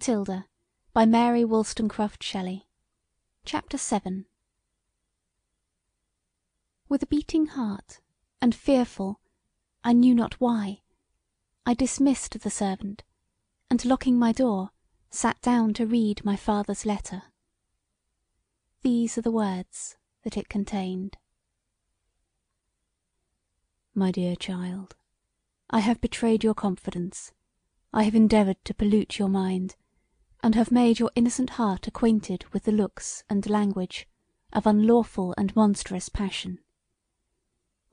[0.00, 0.46] MATHILDA
[0.94, 2.66] by Mary Wollstonecraft Shelley.
[3.44, 4.24] CHAPTER VII
[6.88, 8.00] With a beating heart
[8.40, 9.20] and fearful,
[9.84, 10.80] I knew not why,
[11.66, 13.04] I dismissed the servant
[13.68, 14.70] and locking my door
[15.10, 17.24] sat down to read my father's letter.
[18.80, 21.18] These are the words that it contained:
[23.94, 24.96] My dear child,
[25.68, 27.34] I have betrayed your confidence;
[27.92, 29.76] I have endeavoured to pollute your mind,
[30.42, 34.08] and have made your innocent heart acquainted with the looks and language
[34.52, 36.58] of unlawful and monstrous passion.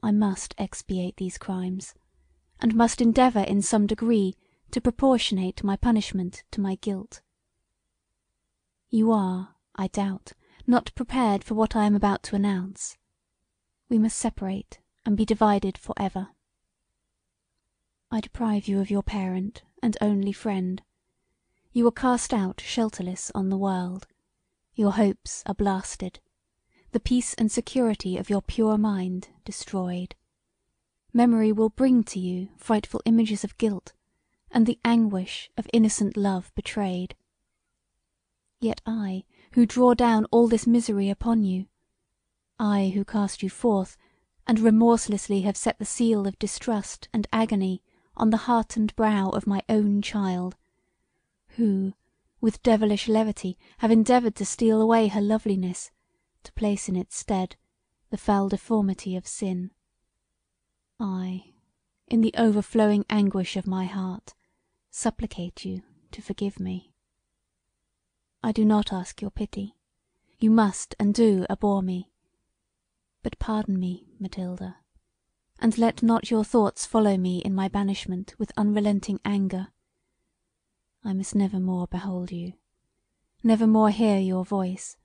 [0.01, 1.93] I must expiate these crimes,
[2.59, 4.35] and must endeavour in some degree
[4.71, 7.21] to proportionate my punishment to my guilt.
[8.89, 10.33] You are, I doubt,
[10.65, 12.97] not prepared for what I am about to announce.
[13.89, 16.29] We must separate and be divided for ever.
[18.11, 20.81] I deprive you of your parent and only friend.
[21.77, 24.07] You are cast out shelterless on the world.
[24.73, 26.19] Your hopes are blasted;
[26.91, 30.15] the peace and security of your pure mind destroyed.
[31.13, 33.93] Memory will bring to you frightful images of guilt
[34.49, 37.13] and the anguish of innocent love betrayed.
[38.59, 41.67] Yet I who draw down all this misery upon you
[42.57, 43.97] I who cast you forth
[44.47, 47.83] and remorselessly have set the seal of distrust and agony
[48.15, 50.55] on the heart and brow of my own child,
[51.57, 51.93] who
[52.39, 55.91] with devilish levity have endeavoured to steal away her loveliness
[56.43, 57.55] to place in its stead
[58.09, 59.71] the foul deformity of sin
[60.99, 61.53] I,
[62.07, 64.33] in the overflowing anguish of my heart,
[64.89, 66.91] supplicate you to forgive me.
[68.41, 69.75] I do not ask your pity;
[70.39, 72.11] you must and do abhor me.
[73.21, 74.77] But pardon me, Mathilda,
[75.59, 79.67] and let not your thoughts follow me in my banishment with unrelenting anger.
[81.07, 82.51] I must never more behold you,
[83.41, 84.97] never more hear your voice;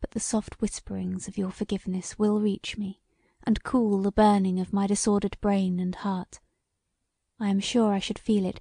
[0.00, 3.00] but the soft whisperings of your forgiveness will reach me
[3.44, 6.40] and cool the burning of my disordered brain and heart.
[7.38, 8.60] I am sure I should feel it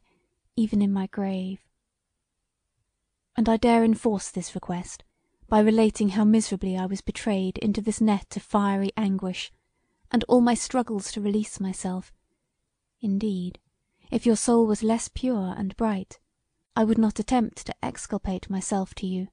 [0.55, 1.65] even in my grave
[3.35, 5.03] and I dare enforce this request
[5.49, 9.51] by relating how miserably I was betrayed into this net of fiery anguish
[10.11, 12.13] and all my struggles to release myself;
[13.01, 13.57] indeed,
[14.11, 16.19] if your soul was less pure and bright,
[16.75, 19.27] I would not attempt to exculpate myself to you;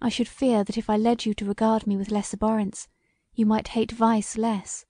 [0.00, 2.88] I should fear that if I led you to regard me with less abhorrence,
[3.32, 4.84] you might hate vice less.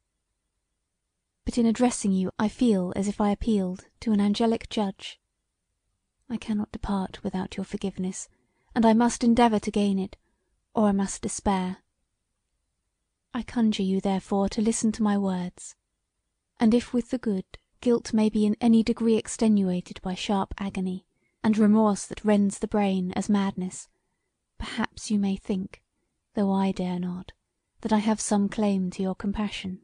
[1.44, 5.20] But in addressing you I feel as if I appealed to an angelic judge.
[6.30, 8.30] I cannot depart without your forgiveness,
[8.74, 10.16] and I must endeavour to gain it,
[10.74, 11.82] or I must despair.
[13.34, 15.74] I conjure you therefore to listen to my words,
[16.58, 17.44] and if with the good
[17.82, 21.04] guilt may be in any degree extenuated by sharp agony
[21.48, 23.88] and remorse that rends the brain as madness,
[24.58, 25.82] perhaps you may think,
[26.34, 27.32] though I dare not,
[27.80, 29.78] that I have some claim to your compassion.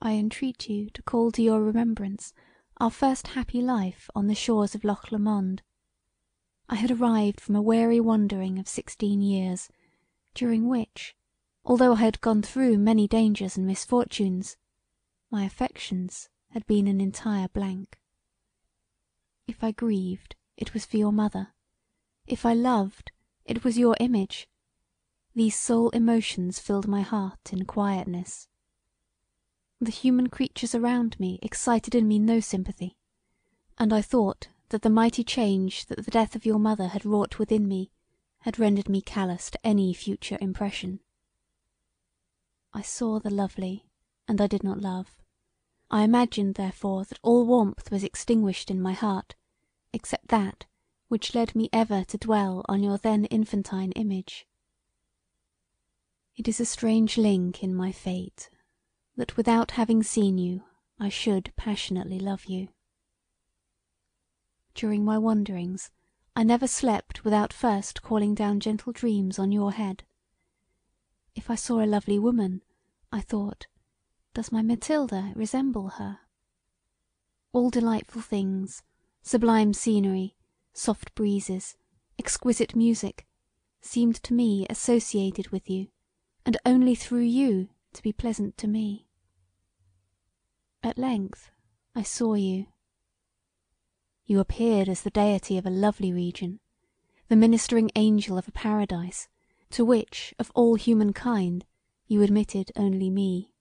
[0.00, 2.32] I entreat you to call to your remembrance
[2.76, 5.60] our first happy life on the shores of Loch Lomond.
[6.68, 9.70] I had arrived from a weary wandering of sixteen years,
[10.36, 11.16] during which,
[11.64, 14.56] although I had gone through many dangers and misfortunes,
[15.32, 17.99] my affections had been an entire blank.
[19.50, 21.52] If I grieved it was for your mother;
[22.24, 23.10] if I loved
[23.44, 24.48] it was your image;
[25.34, 28.46] these sole emotions filled my heart in quietness.
[29.80, 32.96] The human creatures around me excited in me no sympathy,
[33.76, 37.40] and I thought that the mighty change that the death of your mother had wrought
[37.40, 37.90] within me
[38.42, 41.00] had rendered me callous to any future impression.
[42.72, 43.90] I saw the lovely
[44.28, 45.20] and I did not love;
[45.90, 49.34] I imagined therefore that all warmth was extinguished in my heart
[49.92, 50.66] except that
[51.08, 54.46] which led me ever to dwell on your then infantine image.
[56.36, 58.48] It is a strange link in my fate
[59.16, 60.62] that without having seen you
[61.00, 62.68] I should passionately love you.
[64.74, 65.90] During my wanderings
[66.36, 70.04] I never slept without first calling down gentle dreams on your head.
[71.34, 72.62] If I saw a lovely woman,
[73.10, 73.66] I thought,
[74.32, 76.20] does my Mathilda resemble her?
[77.52, 78.84] All delightful things,
[79.22, 80.34] sublime scenery,
[80.72, 81.76] soft breezes,
[82.18, 83.26] exquisite music,
[83.80, 85.88] seemed to me associated with you
[86.44, 89.06] and only through you to be pleasant to me.
[90.82, 91.50] At length
[91.94, 92.66] I saw you.
[94.24, 96.60] You appeared as the deity of a lovely region,
[97.28, 99.28] the ministering angel of a paradise
[99.70, 101.64] to which of all human kind
[102.06, 103.52] you admitted only me.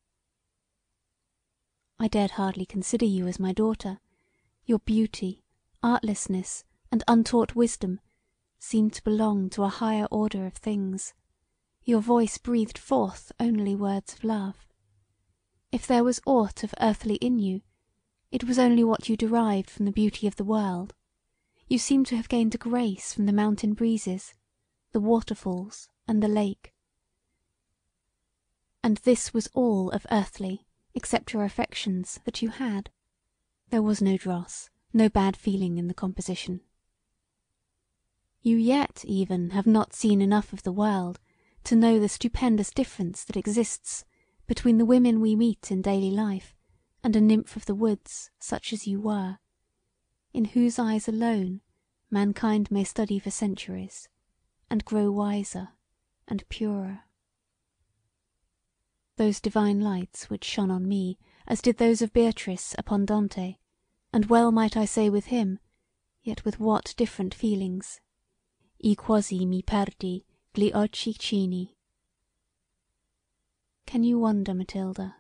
[2.00, 4.00] I dared hardly consider you as my daughter;
[4.66, 5.44] your beauty,
[5.82, 8.02] artlessness, and untaught wisdom
[8.60, 11.14] seemed to belong to a higher order of things;
[11.86, 14.68] your voice breathed forth only words of love.
[15.72, 17.62] If there was aught of earthly in you,
[18.30, 20.94] it was only what you derived from the beauty of the world;
[21.70, 24.34] you seemed to have gained a grace from the mountain breezes,
[24.92, 26.74] the waterfalls and the lake.
[28.84, 32.90] And this was all of earthly, except your affections, that you had.
[33.70, 36.62] There was no dross, no bad feeling in the composition.
[38.42, 41.20] You yet even have not seen enough of the world
[41.66, 44.06] to know the stupendous difference that exists
[44.48, 46.56] between the women we meet in daily life
[47.04, 49.38] and a nymph of the woods such as you were,
[50.34, 51.62] in whose eyes alone
[52.10, 54.10] mankind may study for centuries
[54.70, 55.70] and grow wiser
[56.28, 57.02] and purer.
[59.18, 63.58] Those divine lights which shone on me as did those of Beatrice upon Dante,
[64.12, 65.60] and well might I say with him,
[66.24, 68.00] yet with what different feelings
[68.84, 70.24] "I quasi mi perdi
[70.56, 71.76] gli occhi chini.
[73.86, 75.16] Can you wonder, Mathilda,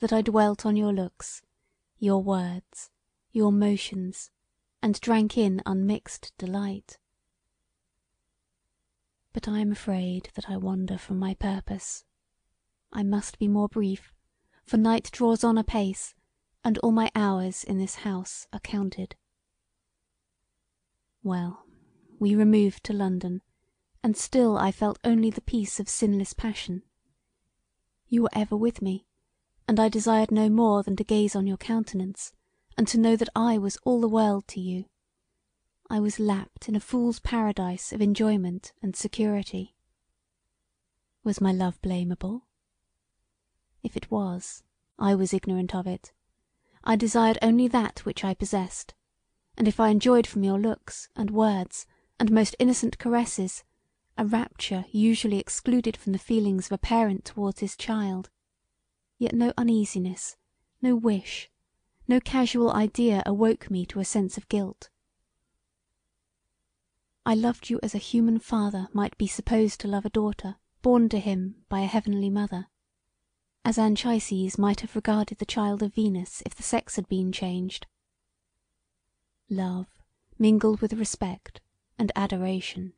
[0.00, 1.42] that I dwelt on your looks,
[1.98, 2.90] your words,
[3.32, 4.30] your motions,
[4.82, 6.98] and drank in unmixed delight?
[9.32, 12.04] But I am afraid that I wander from my purpose.
[12.92, 14.14] I must be more brief,
[14.64, 16.14] for night draws on apace,
[16.66, 19.14] and all my hours in this house are counted.
[21.22, 21.64] Well
[22.18, 23.40] we removed to London,
[24.02, 26.82] and still I felt only the peace of sinless passion.
[28.08, 29.06] You were ever with me,
[29.68, 32.32] and I desired no more than to gaze on your countenance
[32.76, 34.86] and to know that I was all the world to you.
[35.88, 39.76] I was lapped in a fool's paradise of enjoyment and security.
[41.22, 42.40] Was my love blamable?
[43.84, 44.64] If it was,
[44.98, 46.10] I was ignorant of it.
[46.88, 48.94] I desired only that which I possessed,
[49.58, 51.84] and if I enjoyed from your looks and words
[52.20, 53.64] and most innocent caresses
[54.16, 58.30] a rapture usually excluded from the feelings of a parent towards his child,
[59.18, 60.36] yet no uneasiness,
[60.80, 61.50] no wish,
[62.06, 64.88] no casual idea awoke me to a sense of guilt.
[67.26, 71.08] I loved you as a human father might be supposed to love a daughter born
[71.08, 72.68] to him by a heavenly mother;
[73.66, 77.84] as Anchises might have regarded the child of Venus if the sex had been changed.
[79.50, 79.88] Love
[80.38, 81.60] mingled with respect
[81.98, 82.92] and adoration.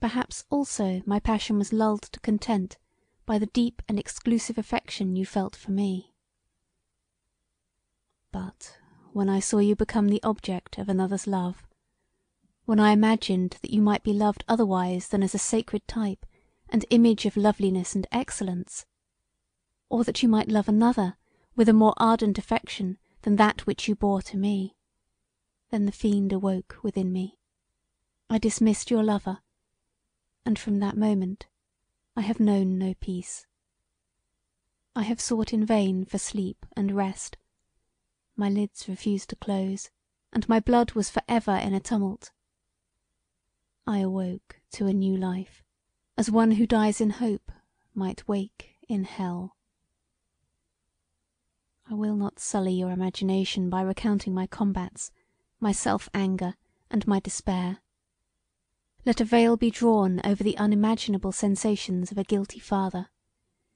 [0.00, 2.78] Perhaps also my passion was lulled to content
[3.26, 6.12] by the deep and exclusive affection you felt for me.
[8.30, 8.78] But
[9.12, 11.66] when I saw you become the object of another's love,
[12.64, 16.24] when I imagined that you might be loved otherwise than as a sacred type
[16.70, 18.86] and image of loveliness and excellence,
[19.88, 21.16] or that you might love another
[21.56, 24.74] with a more ardent affection than that which you bore to me
[25.70, 27.38] then the fiend awoke within me.
[28.30, 29.38] I dismissed your lover,
[30.44, 31.46] and from that moment
[32.16, 33.46] I have known no peace.
[34.96, 37.36] I have sought in vain for sleep and rest;
[38.34, 39.90] my lids refused to close,
[40.32, 42.32] and my blood was for ever in a tumult.
[43.86, 45.62] I awoke to a new life,
[46.18, 47.52] as one who dies in hope
[47.94, 49.54] might wake in hell.
[51.88, 55.12] I will not sully your imagination by recounting my combats
[55.60, 56.54] my self anger,
[56.90, 57.78] and my despair.
[59.06, 63.10] Let a veil be drawn over the unimaginable sensations of a guilty father;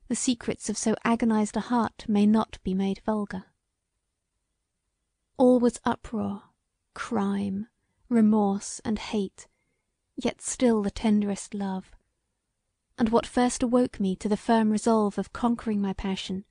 [0.08, 3.44] the secrets of so agonized a heart may not be made vulgar.
[5.36, 6.42] All was uproar,
[6.92, 7.68] crime,
[8.08, 9.46] remorse, and hate,
[10.16, 11.94] yet still the tenderest love;
[13.02, 16.44] and what first awoke me to the firm resolve of conquering my passion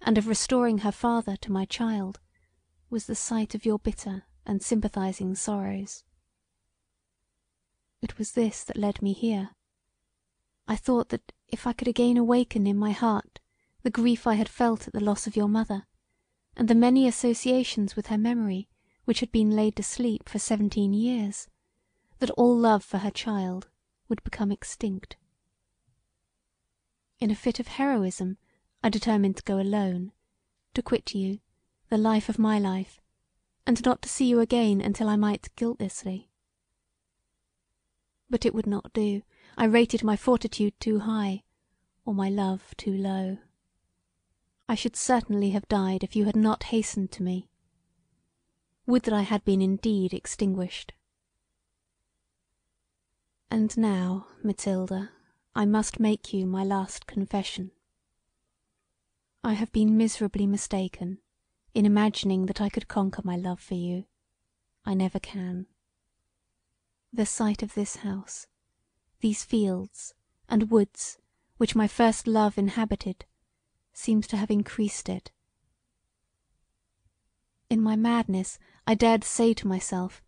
[0.00, 2.20] and of restoring her father to my child
[2.88, 6.04] was the sight of your bitter and sympathizing sorrows.
[8.00, 9.50] It was this that led me here.
[10.68, 13.40] I thought that if I could again awaken in my heart
[13.82, 15.88] the grief I had felt at the loss of your mother,
[16.56, 18.68] and the many associations with her memory
[19.04, 21.48] which had been laid to sleep for seventeen years,
[22.20, 23.66] that all love for her child
[24.08, 25.16] would become extinct.
[27.20, 28.38] In a fit of heroism
[28.82, 30.12] I determined to go alone,
[30.74, 31.40] to quit you,
[31.88, 33.00] the life of my life
[33.68, 36.30] and not to see you again until I might guiltlessly.
[38.30, 39.20] But it would not do;
[39.58, 41.42] I rated my fortitude too high,
[42.06, 43.36] or my love too low.
[44.70, 47.50] I should certainly have died if you had not hastened to me.
[48.86, 50.94] Would that I had been indeed extinguished.
[53.50, 55.10] And now, Mathilda,
[55.54, 57.72] I must make you my last confession.
[59.42, 61.18] I have been miserably mistaken
[61.74, 64.04] in imagining that I could conquer my love for you.
[64.84, 65.66] I never can.
[67.12, 68.46] The sight of this house,
[69.20, 70.14] these fields
[70.48, 71.18] and woods
[71.56, 73.24] which my first love inhabited,
[73.92, 75.30] seems to have increased it.
[77.68, 80.22] In my madness I dared say to myself,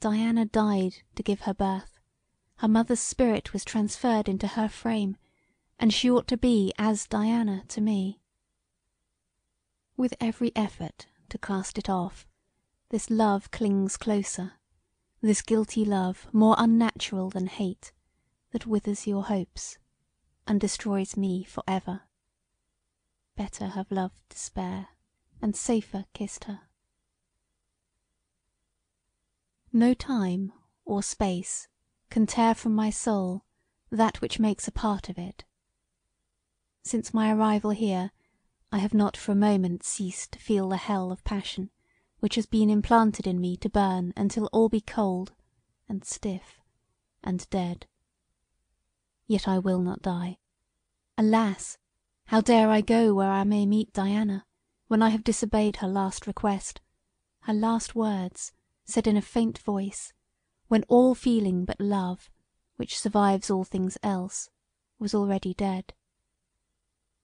[0.00, 1.95] Diana died to give her birth;
[2.58, 5.16] her mother's spirit was transferred into her frame,
[5.78, 8.20] and she ought to be as Diana to me.
[9.96, 12.26] With every effort to cast it off,
[12.88, 14.52] this love clings closer,
[15.20, 17.92] this guilty love more unnatural than hate,
[18.52, 19.78] that withers your hopes
[20.46, 22.02] and destroys me for ever.
[23.36, 24.88] Better have loved despair
[25.42, 26.60] and safer kissed her.
[29.72, 30.52] No time
[30.86, 31.68] or space
[32.10, 33.44] can tear from my soul
[33.90, 35.44] that which makes a part of it.
[36.82, 38.12] Since my arrival here
[38.70, 41.70] I have not for a moment ceased to feel the hell of passion
[42.20, 45.32] which has been implanted in me to burn until all be cold
[45.88, 46.60] and stiff
[47.22, 47.86] and dead.
[49.26, 50.38] Yet I will not die.
[51.18, 51.78] Alas!
[52.26, 54.44] how dare I go where I may meet Diana,
[54.88, 56.80] when I have disobeyed her last request,
[57.42, 58.52] her last words
[58.84, 60.12] said in a faint voice,
[60.68, 62.30] when all feeling but love,
[62.76, 64.50] which survives all things else,
[64.98, 65.94] was already dead.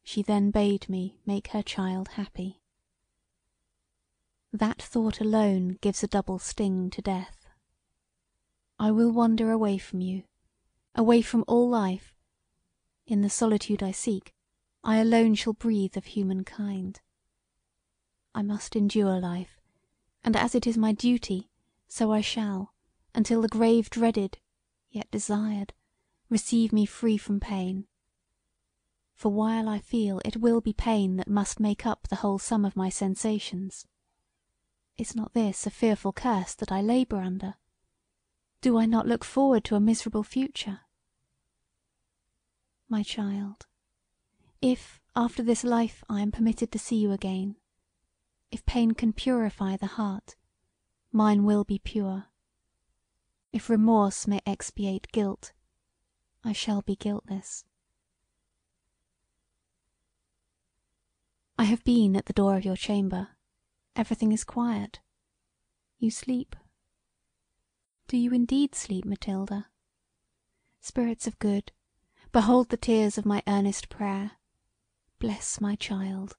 [0.03, 2.61] She then bade me make her child happy.
[4.53, 7.47] That thought alone gives a double sting to death.
[8.79, 10.25] I will wander away from you,
[10.95, 12.15] away from all life;
[13.07, 14.35] in the solitude I seek,
[14.85, 17.01] I alone shall breathe of human kind.
[18.35, 19.61] I must endure life,
[20.25, 21.49] and as it is my duty,
[21.87, 22.72] so I shall,
[23.15, 24.39] until the grave dreaded,
[24.91, 25.73] yet desired,
[26.29, 27.87] receive me free from pain.
[29.15, 32.65] For while I feel it will be pain that must make up the whole sum
[32.65, 33.87] of my sensations.
[34.97, 37.55] Is not this a fearful curse that I labour under?
[38.61, 40.81] Do I not look forward to a miserable future?
[42.89, 43.67] My child,
[44.61, 47.57] if after this life I am permitted to see you again,
[48.51, 50.37] if pain can purify the heart,
[51.11, 52.27] mine will be pure.
[53.53, 55.53] If remorse may expiate guilt,
[56.43, 57.65] I shall be guiltless.
[61.59, 63.29] I have been at the door of your chamber.
[63.95, 65.01] Everything is quiet.
[65.99, 66.57] You sleep.
[68.09, 69.67] Do you indeed sleep, Mathilda?
[70.81, 71.73] Spirits of good,
[72.33, 74.33] behold the tears of my earnest prayer.
[75.19, 76.37] Bless my child.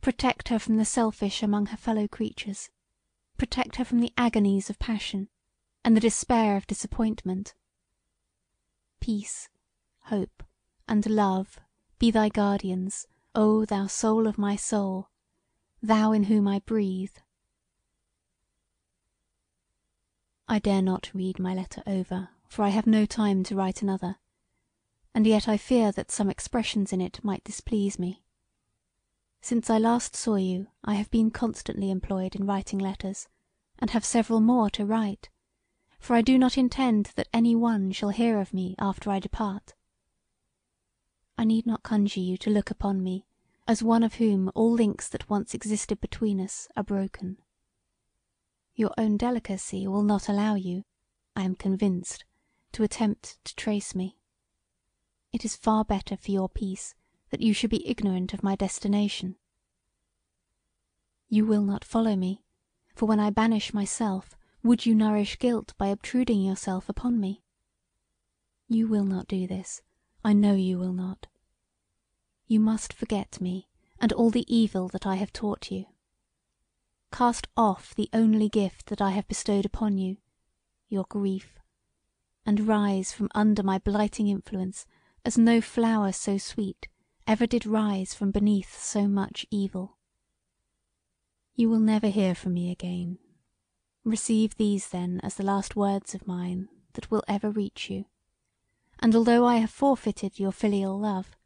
[0.00, 2.68] Protect her from the selfish among her fellow creatures
[3.42, 5.28] protect her from the agonies of passion
[5.84, 7.54] and the despair of disappointment.
[9.00, 9.48] Peace,
[10.04, 10.42] hope,
[10.88, 11.58] and love
[11.98, 15.08] be thy guardians, O thou soul of my soul,
[15.82, 17.16] thou in whom I breathe.
[20.48, 24.16] I dare not read my letter over, for I have no time to write another,
[25.14, 28.22] and yet I fear that some expressions in it might displease me.
[29.40, 33.28] Since I last saw you I have been constantly employed in writing letters,
[33.78, 35.30] and have several more to write,
[36.02, 39.74] for I do not intend that any one shall hear of me after I depart.
[41.38, 43.24] I need not conjure you to look upon me
[43.68, 47.36] as one of whom all links that once existed between us are broken.
[48.74, 50.82] Your own delicacy will not allow you,
[51.36, 52.24] I am convinced,
[52.72, 54.16] to attempt to trace me.
[55.32, 56.96] It is far better for your peace
[57.30, 59.36] that you should be ignorant of my destination.
[61.28, 62.42] You will not follow me,
[62.92, 67.42] for when I banish myself would you nourish guilt by obtruding yourself upon me?
[68.68, 69.82] You will not do this,
[70.24, 71.26] I know you will not.
[72.46, 73.68] You must forget me
[74.00, 75.86] and all the evil that I have taught you.
[77.12, 80.16] Cast off the only gift that I have bestowed upon you,
[80.88, 81.58] your grief,
[82.46, 84.86] and rise from under my blighting influence
[85.24, 86.88] as no flower so sweet
[87.26, 89.96] ever did rise from beneath so much evil.
[91.54, 93.18] You will never hear from me again.
[94.04, 98.06] Receive these then as the last words of mine that will ever reach you,
[98.98, 101.36] and although I have forfeited your filial love,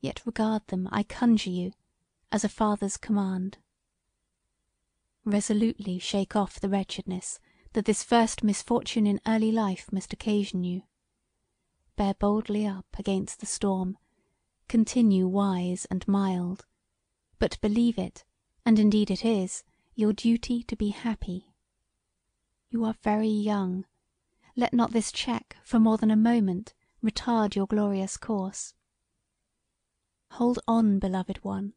[0.00, 1.72] yet regard them, I conjure you,
[2.30, 3.58] as a father's command.
[5.24, 7.40] Resolutely shake off the wretchedness
[7.72, 10.82] that this first misfortune in early life must occasion you.
[11.96, 13.98] Bear boldly up against the storm
[14.68, 16.66] continue wise and mild,
[17.38, 18.24] but believe it,
[18.64, 19.64] and indeed it is,
[19.94, 21.54] your duty to be happy.
[22.70, 23.86] You are very young;
[24.54, 28.74] let not this check for more than a moment retard your glorious course.
[30.32, 31.72] Hold on, beloved one.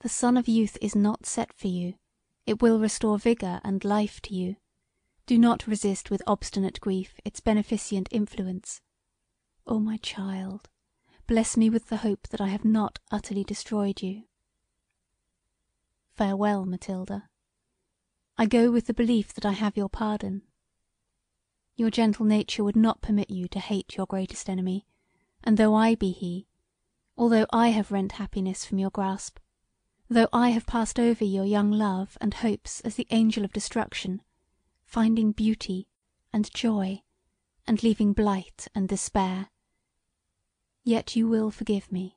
[0.00, 1.94] The sun of youth is not set for you;
[2.46, 4.56] it will restore vigour and life to you
[5.26, 8.80] Do not resist with obstinate grief its beneficent influence.
[9.66, 10.68] O my child,
[11.26, 14.24] bless me with the hope that I have not utterly destroyed you.
[16.12, 17.29] Farewell, Mathilda.
[18.40, 20.40] I go with the belief that I have your pardon.
[21.76, 24.86] Your gentle nature would not permit you to hate your greatest enemy,
[25.44, 26.46] and though I be he,
[27.18, 29.40] although I have rent happiness from your grasp,
[30.08, 34.22] though I have passed over your young love and hopes as the angel of destruction,
[34.86, 35.86] finding beauty
[36.32, 37.02] and joy
[37.66, 39.50] and leaving blight and despair,
[40.82, 42.16] yet you will forgive me,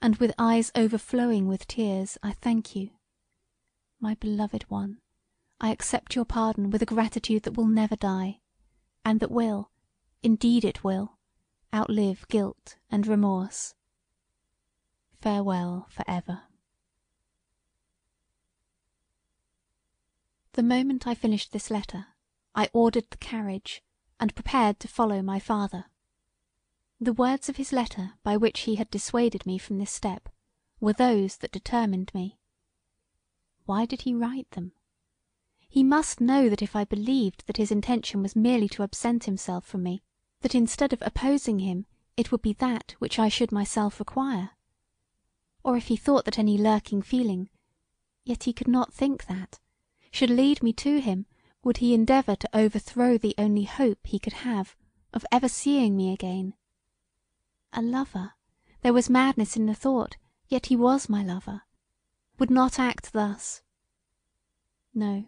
[0.00, 2.88] and with eyes overflowing with tears I thank you.
[4.00, 5.02] My beloved one,
[5.60, 8.40] I accept your pardon with a gratitude that will never die,
[9.04, 9.70] and that will,
[10.22, 11.16] indeed it will,
[11.74, 13.74] outlive guilt and remorse.
[15.20, 16.42] Farewell for ever.
[20.52, 22.06] The moment I finished this letter
[22.54, 23.82] I ordered the carriage
[24.18, 25.86] and prepared to follow my father.
[26.98, 30.30] The words of his letter by which he had dissuaded me from this step
[30.80, 32.38] were those that determined me.
[33.66, 34.72] Why did he write them?
[35.68, 39.66] He must know that if I believed that his intention was merely to absent himself
[39.66, 40.02] from me,
[40.40, 44.50] that instead of opposing him it would be that which I should myself require.
[45.62, 47.50] Or if he thought that any lurking feeling
[48.24, 49.58] yet he could not think that
[50.10, 51.26] should lead me to him,
[51.62, 54.76] would he endeavour to overthrow the only hope he could have
[55.12, 56.54] of ever seeing me again.
[57.72, 58.32] A lover
[58.82, 60.16] there was madness in the thought,
[60.48, 61.62] yet he was my lover
[62.38, 63.62] would not act thus.
[64.94, 65.26] No,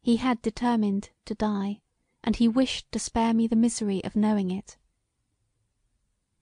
[0.00, 1.80] he had determined to die,
[2.24, 4.76] and he wished to spare me the misery of knowing it.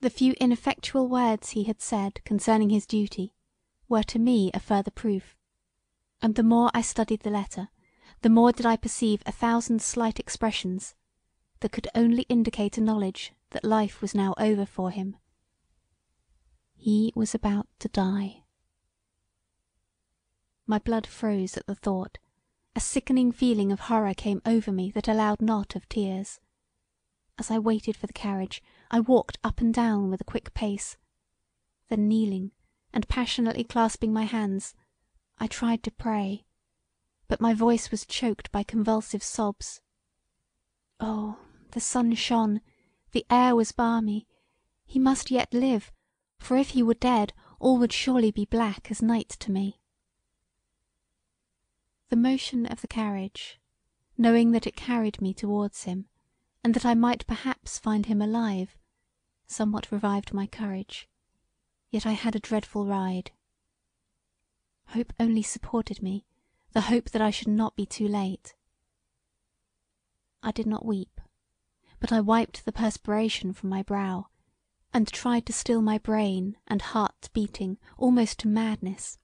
[0.01, 3.33] The few ineffectual words he had said concerning his duty
[3.87, 5.35] were to me a further proof
[6.21, 7.69] and the more I studied the letter
[8.21, 10.95] the more did I perceive a thousand slight expressions
[11.61, 15.15] that could only indicate a knowledge that life was now over for him.
[16.75, 18.43] He was about to die.
[20.67, 22.17] My blood froze at the thought;
[22.79, 26.39] a sickening feeling of horror came over me that allowed not of tears.
[27.37, 30.95] As I waited for the carriage I walked up and down with a quick pace;
[31.89, 32.51] then kneeling
[32.93, 34.75] and passionately clasping my hands
[35.39, 36.45] I tried to pray,
[37.27, 39.81] but my voice was choked by convulsive sobs.
[41.01, 41.37] Oh,
[41.71, 42.61] the sun shone,
[43.11, 44.25] the air was balmy;
[44.85, 45.91] he must yet live,
[46.39, 49.78] for if he were dead all would surely be black as night to me.
[52.09, 53.59] The motion of the carriage,
[54.17, 56.07] knowing that it carried me towards him,
[56.63, 58.75] and that I might perhaps find him alive,
[59.45, 61.07] somewhat revived my courage;
[61.91, 63.31] yet I had a dreadful ride.
[64.87, 66.25] Hope only supported me,
[66.71, 68.55] the hope that I should not be too late.
[70.41, 71.21] I did not weep,
[71.99, 74.29] but I wiped the perspiration from my brow,
[74.91, 79.19] and tried to still my brain and heart beating almost to madness.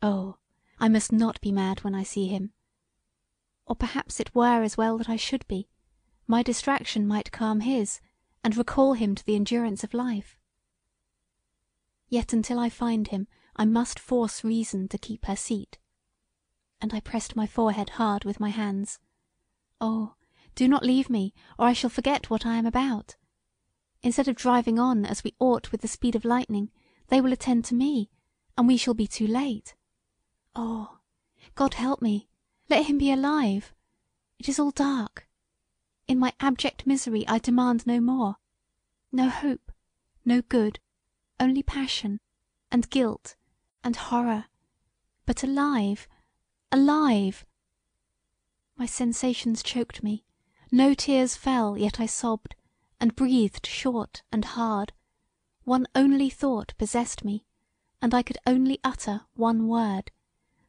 [0.00, 0.38] Oh,
[0.82, 2.52] I must not be mad when I see him.
[3.66, 5.68] Or perhaps it were as well that I should be;
[6.26, 8.00] my distraction might calm his,
[8.42, 10.38] and recall him to the endurance of life.
[12.08, 15.78] Yet until I find him I must force reason to keep her seat.
[16.80, 18.98] And I pressed my forehead hard with my hands.
[19.82, 20.14] Oh,
[20.54, 23.16] do not leave me, or I shall forget what I am about.
[24.02, 26.70] Instead of driving on as we ought with the speed of lightning,
[27.08, 28.08] they will attend to me,
[28.56, 29.74] and we shall be too late.
[30.56, 30.98] Oh,
[31.54, 32.28] God help me!
[32.68, 33.72] Let him be alive!
[34.36, 35.28] It is all dark.
[36.08, 38.34] In my abject misery I demand no more.
[39.12, 39.70] No hope,
[40.24, 40.80] no good,
[41.38, 42.18] only passion,
[42.68, 43.36] and guilt
[43.84, 44.46] and horror,
[45.24, 46.08] but alive,
[46.72, 47.46] alive!
[48.76, 50.24] My sensations choked me;
[50.72, 52.56] no tears fell, yet I sobbed,
[52.98, 54.92] and breathed short and hard;
[55.62, 57.46] one only thought possessed me,
[58.02, 60.10] and I could only utter one word,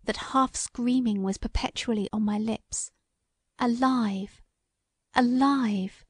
[0.06, 2.92] that half screaming was perpetually on my lips
[3.60, 4.42] alive!
[5.14, 6.04] alive!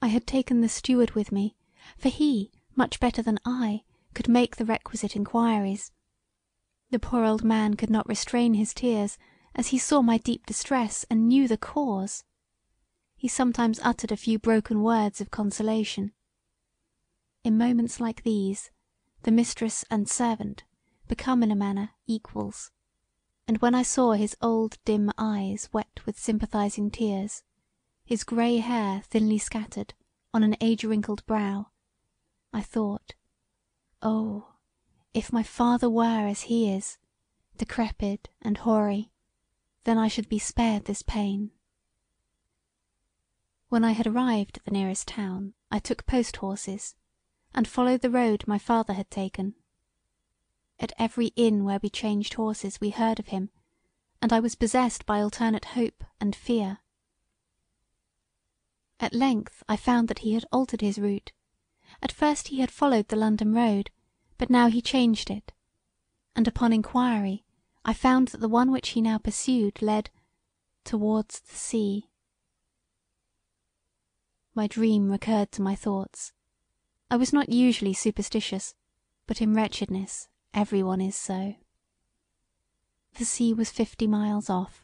[0.00, 1.56] I had taken the steward with me,
[1.98, 3.82] for he, much better than I
[4.14, 5.92] could make the requisite enquiries.
[6.90, 9.18] The poor old man could not restrain his tears
[9.54, 12.24] as he saw my deep distress and knew the cause.
[13.16, 16.12] He sometimes uttered a few broken words of consolation.
[17.44, 18.70] In moments like these
[19.22, 20.64] the mistress and servant
[21.08, 22.70] become in a manner equals,
[23.46, 27.42] and when I saw his old dim eyes wet with sympathizing tears,
[28.04, 29.94] his grey hair thinly scattered
[30.32, 31.70] on an age wrinkled brow,
[32.52, 33.14] I thought
[34.02, 34.54] Oh,
[35.14, 36.98] if my father were as he is,
[37.56, 39.10] decrepid and hoary!
[39.84, 41.52] then I should be spared this pain.
[43.68, 46.94] When I had arrived at the nearest town I took post horses
[47.54, 49.54] and followed the road my father had taken.
[50.78, 53.48] At every inn where we changed horses we heard of him,
[54.20, 56.80] and I was possessed by alternate hope and fear.
[59.00, 61.32] At length I found that he had altered his route;
[62.02, 63.90] at first he had followed the London road,
[64.36, 65.52] but now he changed it,
[66.34, 67.46] and upon enquiry
[67.82, 70.10] I found that the one which he now pursued led
[70.84, 72.10] towards the sea.
[74.54, 76.34] My dream recurred to my thoughts.
[77.10, 78.74] I was not usually superstitious,
[79.26, 81.54] but in wretchedness every one is so.
[83.18, 84.82] The sea was fifty miles off,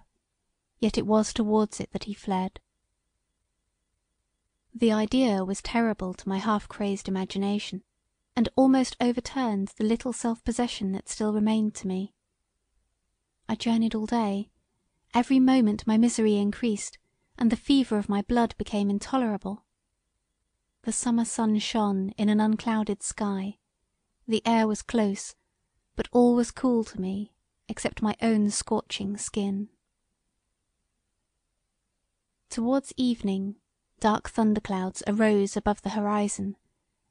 [0.78, 2.61] yet it was towards it that he fled.
[4.74, 7.82] The idea was terrible to my half crazed imagination,
[8.37, 12.14] and almost overturned the little self possession that still remained to me.
[13.48, 14.50] I journeyed all day;
[15.14, 16.98] every moment my misery increased
[17.38, 19.64] and the fever of my blood became intolerable.
[20.82, 23.58] The summer sun shone in an unclouded sky;
[24.28, 25.35] the air was close,
[25.96, 27.33] but all was cool to me
[27.68, 29.68] except my own scorching skin.
[32.50, 33.57] Towards evening
[34.00, 36.57] dark thunder clouds arose above the horizon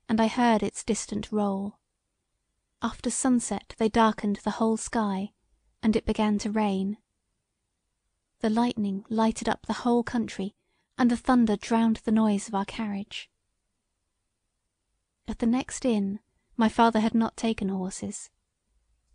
[0.10, 1.78] and I heard its distant roll.
[2.82, 5.32] After sunset they darkened the whole sky
[5.82, 6.98] and it began to rain.
[8.42, 10.54] The lightning lighted up the whole country
[10.98, 13.30] and the thunder drowned the noise of our carriage.
[15.28, 16.20] At the next inn
[16.58, 18.30] my father had not taken horses.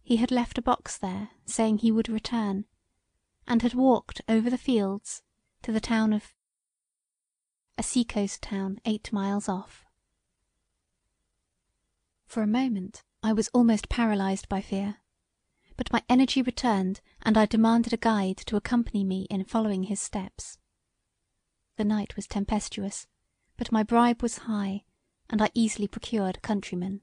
[0.07, 2.65] He had left a box there saying he would return,
[3.45, 5.25] and had walked over the fields
[5.63, 6.33] to the town of
[7.77, 9.85] a seacoast town eight miles off.
[12.25, 14.99] For a moment I was almost paralysed by fear
[15.77, 20.01] but my energy returned and I demanded a guide to accompany me in following his
[20.01, 20.57] steps.
[21.79, 23.09] The night was tempestuous,
[23.57, 24.85] but my bribe was high
[25.29, 27.03] and I easily procured a countryman.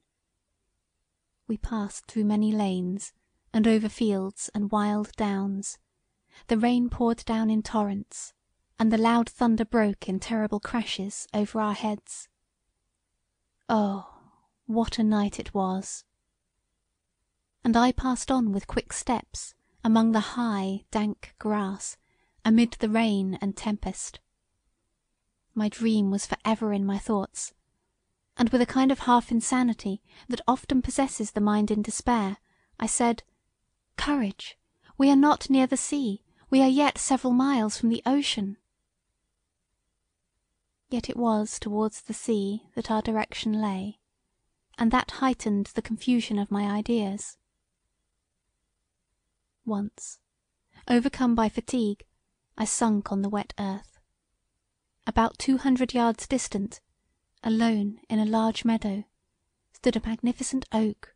[1.53, 3.13] We passed through many lanes
[3.53, 5.77] and over fields and wild downs;
[6.47, 8.33] the rain poured down in torrents
[8.79, 12.27] and the loud thunder broke in terrible crashes over our heads.
[13.69, 14.19] Oh,
[14.65, 16.05] what a night it was!
[17.63, 21.97] and I passed on with quick steps among the high, dank grass
[22.43, 24.19] amid the rain and tempest.
[25.53, 27.53] My dream was for ever in my thoughts,
[28.37, 32.37] and with a kind of half insanity that often possesses the mind in despair,
[32.79, 33.23] I said,
[33.97, 34.57] "Courage!
[34.97, 38.57] we are not near the sea; we are yet several miles from the ocean."
[40.89, 43.99] Yet it was towards the sea that our direction lay,
[44.77, 47.37] and that heightened the confusion of my ideas.
[49.65, 50.19] Once,
[50.87, 52.05] overcome by fatigue,
[52.57, 53.99] I sunk on the wet earth.
[55.07, 56.81] About two hundred yards distant,
[57.45, 59.03] alone in a large meadow,
[59.73, 61.13] stood a magnificent oak;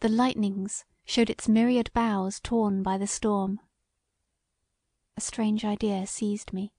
[0.00, 3.60] the lightnings showed its myriad boughs torn by the storm.
[5.16, 6.72] A strange idea seized me: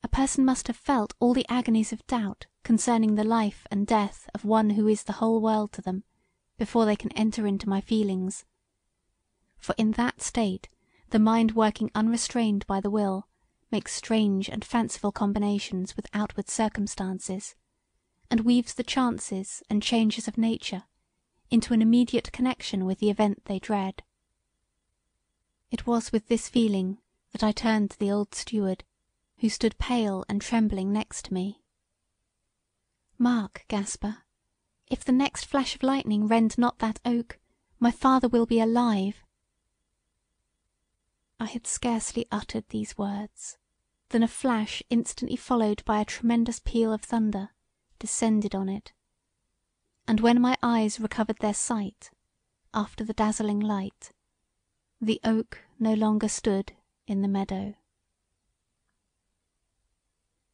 [0.00, 4.28] a person must have felt all the agonies of doubt concerning the life and death
[4.32, 6.04] of one who is the whole world to them
[6.56, 8.44] before they can enter into my feelings.
[9.58, 10.68] For in that state
[11.10, 13.26] the mind working unrestrained by the will
[13.72, 17.56] makes strange and fanciful combinations with outward circumstances,
[18.32, 20.84] and weaves the chances and changes of nature
[21.50, 24.02] into an immediate connection with the event they dread.
[25.70, 26.96] It was with this feeling
[27.32, 28.84] that I turned to the old steward,
[29.40, 31.60] who stood pale and trembling next to me.
[33.18, 34.22] Mark, Gaspar!
[34.88, 37.38] if the next flash of lightning rend not that oak,
[37.78, 39.16] my father will be alive.
[41.38, 43.58] I had scarcely uttered these words
[44.08, 47.50] than a flash instantly followed by a tremendous peal of thunder
[48.02, 48.92] descended on it,
[50.08, 52.10] and when my eyes recovered their sight
[52.74, 54.10] after the dazzling light,
[55.00, 56.72] the oak no longer stood
[57.06, 57.74] in the meadow.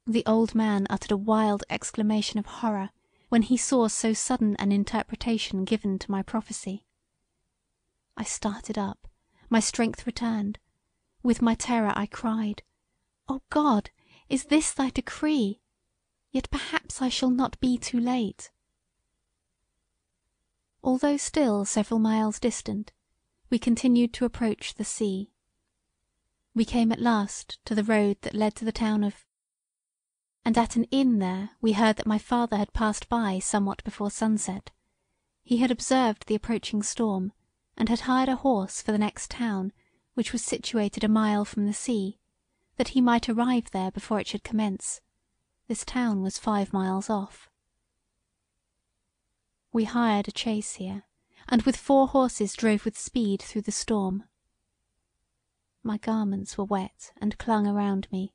[0.06, 2.90] The old man uttered a wild exclamation of horror
[3.30, 6.84] when he saw so sudden an interpretation given to my prophecy.
[8.14, 9.08] I started up,
[9.48, 10.58] my strength returned
[11.22, 12.62] with my terror I cried,
[13.26, 13.88] "O God!
[14.28, 15.62] is this thy decree?
[16.30, 18.50] Yet perhaps I shall not be too late."
[20.84, 22.92] Although still several miles distant,
[23.48, 25.32] we continued to approach the sea.
[26.52, 29.24] We came at last to the road that led to the town of
[30.44, 34.10] and at an inn there we heard that my father had passed by somewhat before
[34.10, 34.70] sunset;
[35.42, 37.32] he had observed the approaching storm
[37.74, 39.72] and had hired a horse for the next town
[40.12, 42.18] which was situated a mile from the sea,
[42.76, 45.00] that he might arrive there before it should commence;
[45.68, 47.50] this town was five miles off.
[49.70, 51.04] We hired a chaise here,
[51.46, 54.24] and with four horses drove with speed through the storm.
[55.82, 58.32] My garments were wet and clung around me,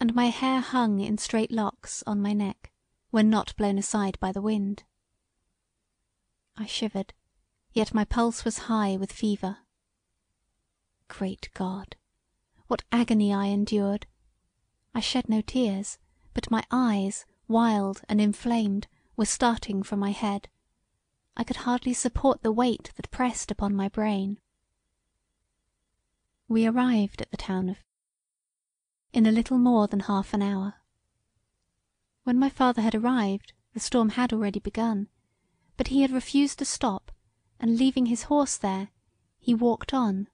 [0.00, 2.72] and my hair hung in straight locks on my neck
[3.10, 4.84] when not blown aside by the wind.
[6.56, 7.12] I shivered,
[7.72, 9.58] yet my pulse was high with fever.
[11.08, 11.96] Great God!
[12.68, 14.06] what agony I endured!
[14.94, 15.98] I shed no tears,
[16.34, 20.48] but my eyes, wild and inflamed, were starting from my head.
[21.36, 24.38] I could hardly support the weight that pressed upon my brain.
[26.48, 27.78] We arrived at the town of
[29.12, 30.74] in a little more than half an hour.
[32.24, 35.08] When my father had arrived the storm had already begun,
[35.76, 37.10] but he had refused to stop
[37.58, 38.88] and leaving his horse there
[39.38, 40.28] he walked on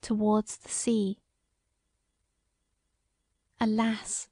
[0.00, 1.20] towards the sea.
[3.60, 4.28] Alas!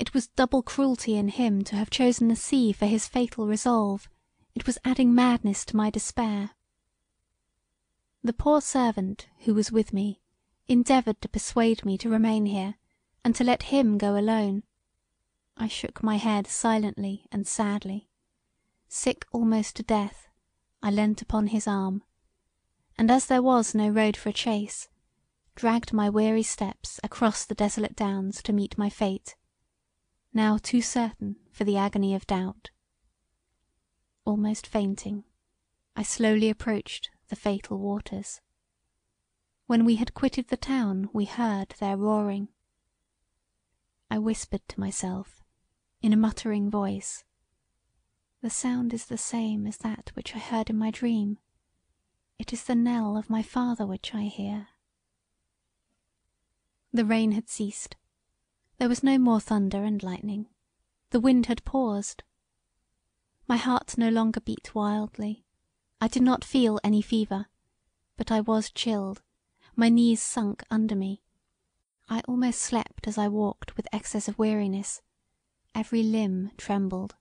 [0.00, 4.08] It was double cruelty in him to have chosen the sea for his fatal resolve;
[4.54, 6.52] it was adding madness to my despair.
[8.24, 10.22] The poor servant who was with me
[10.66, 12.76] endeavoured to persuade me to remain here
[13.22, 14.62] and to let him go alone.
[15.58, 18.08] I shook my head silently and sadly.
[18.88, 20.28] Sick almost to death,
[20.82, 22.04] I leant upon his arm,
[22.96, 24.88] and as there was no road for a chaise,
[25.56, 29.36] dragged my weary steps across the desolate downs to meet my fate,
[30.32, 32.70] now too certain for the agony of doubt.
[34.24, 35.24] Almost fainting,
[35.96, 38.40] I slowly approached the fatal waters.
[39.66, 42.48] When we had quitted the town we heard their roaring.
[44.10, 45.42] I whispered to myself
[46.02, 47.24] in a muttering voice,
[48.40, 51.38] "The sound is the same as that which I heard in my dream;
[52.38, 54.68] it is the knell of my father which I hear."
[56.92, 57.96] The rain had ceased;
[58.80, 60.48] there was no more thunder and lightning;
[61.10, 62.22] the wind had paused.
[63.46, 65.44] My heart no longer beat wildly;
[66.00, 67.48] I did not feel any fever,
[68.16, 69.20] but I was chilled;
[69.76, 71.20] my knees sunk under me;
[72.08, 75.02] I almost slept as I walked with excess of weariness;
[75.74, 77.16] every limb trembled.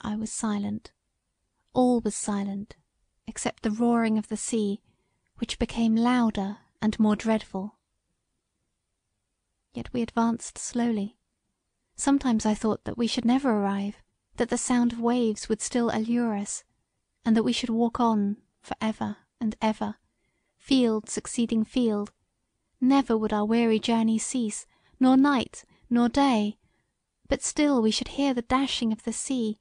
[0.00, 0.90] I was silent;
[1.74, 2.76] all was silent
[3.26, 4.80] except the roaring of the sea
[5.36, 7.76] which became louder and more dreadful.
[9.74, 11.16] Yet we advanced slowly;
[11.96, 14.02] sometimes I thought that we should never arrive,
[14.36, 16.62] that the sound of waves would still allure us,
[17.24, 19.96] and that we should walk on for ever and ever,
[20.58, 22.12] field succeeding field;
[22.82, 24.66] never would our weary journey cease,
[25.00, 26.58] nor night nor day,
[27.28, 29.58] but still we should hear the dashing of the sea,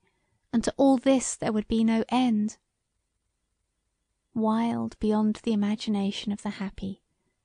[0.52, 2.58] and to all this there would be no end.
[4.34, 7.00] Wild beyond the imagination of the happy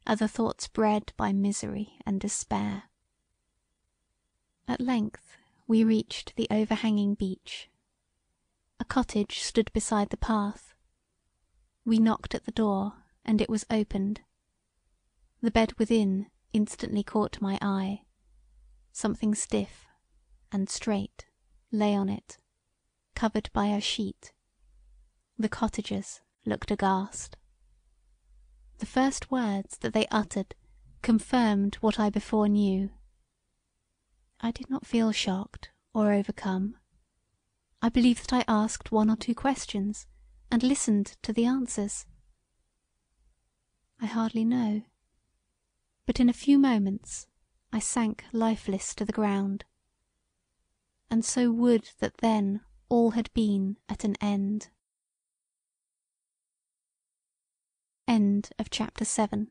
[0.06, 2.84] are the thoughts bred by misery and despair.
[4.68, 7.68] At length we reached the overhanging beach.
[8.78, 10.74] A cottage stood beside the path.
[11.84, 14.20] We knocked at the door and it was opened.
[15.40, 18.02] The bed within instantly caught my eye;
[18.92, 19.86] something stiff
[20.52, 21.26] and straight
[21.72, 22.38] lay on it,
[23.14, 24.32] covered by a sheet.
[25.38, 27.36] The cottagers looked aghast.
[28.78, 30.54] The first words that they uttered
[31.02, 32.90] confirmed what I before knew.
[34.40, 36.76] I did not feel shocked or overcome.
[37.80, 40.06] I believe that I asked one or two questions
[40.50, 42.06] and listened to the answers.
[44.00, 44.82] I hardly know,
[46.04, 47.26] but in a few moments
[47.72, 49.64] I sank lifeless to the ground,
[51.10, 54.68] and so would that then all had been at an end.
[58.08, 59.48] End of chapter 7